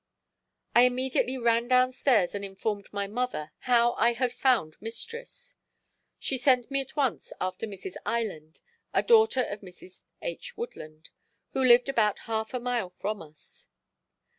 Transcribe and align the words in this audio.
I 0.73 0.85
immediately 0.85 1.37
ran 1.37 1.67
down 1.67 1.91
stairs 1.91 2.33
and 2.33 2.43
informed 2.43 2.91
my 2.91 3.05
mother 3.05 3.51
how 3.69 3.93
I 3.93 4.13
had 4.13 4.31
found 4.33 4.75
mistress. 4.81 5.57
She 6.17 6.39
sent 6.39 6.71
me 6.71 6.81
at 6.81 6.95
once 6.95 7.31
after 7.39 7.67
Mrs. 7.67 7.97
Island, 8.03 8.61
a 8.95 9.03
daughter 9.03 9.43
of 9.43 9.61
Mrs. 9.61 10.01
H. 10.23 10.57
Woodland, 10.57 11.11
who 11.53 11.63
lived 11.63 11.87
about 11.87 12.17
half 12.25 12.51
a 12.51 12.59
mile 12.59 12.89
from 12.89 13.21
us. 13.21 13.67